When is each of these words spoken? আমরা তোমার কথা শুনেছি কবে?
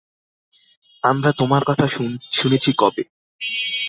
আমরা 1.03 1.31
তোমার 1.31 1.61
কথা 1.65 1.85
শুনেছি 2.31 2.71
কবে? 2.77 3.03